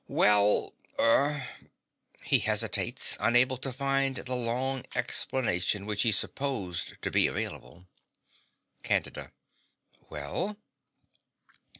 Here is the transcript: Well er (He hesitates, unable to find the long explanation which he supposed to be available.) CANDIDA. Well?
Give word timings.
Well 0.07 0.73
er 0.99 1.47
(He 2.23 2.39
hesitates, 2.39 3.17
unable 3.19 3.57
to 3.57 3.71
find 3.71 4.15
the 4.15 4.33
long 4.35 4.83
explanation 4.95 5.85
which 5.85 6.01
he 6.01 6.11
supposed 6.11 6.99
to 7.03 7.11
be 7.11 7.27
available.) 7.27 7.87
CANDIDA. 8.81 9.31
Well? 10.09 10.57